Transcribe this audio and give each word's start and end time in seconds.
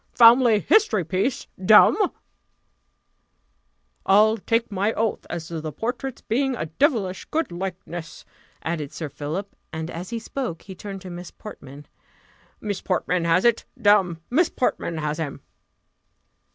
family 0.15 0.61
history 0.61 1.05
piece, 1.05 1.45
damme!" 1.63 2.11
"I'll 4.03 4.35
take 4.37 4.71
my 4.71 4.93
oath 4.93 5.27
as 5.29 5.47
to 5.49 5.61
the 5.61 5.71
portrait's 5.71 6.21
being 6.23 6.55
a 6.55 6.65
devilish 6.65 7.25
good 7.25 7.51
likeness," 7.51 8.25
added 8.63 8.91
Sir 8.91 9.09
Philip; 9.09 9.55
and 9.71 9.91
as 9.91 10.09
he 10.09 10.17
spoke, 10.17 10.63
he 10.63 10.73
turned 10.73 11.01
to 11.01 11.11
Miss 11.11 11.29
Portman: 11.29 11.85
"Miss 12.59 12.81
Portman 12.81 13.25
has 13.25 13.45
it! 13.45 13.65
damme, 13.79 14.19
Miss 14.31 14.49
Portman 14.49 14.97
has 14.97 15.19
him!" 15.19 15.43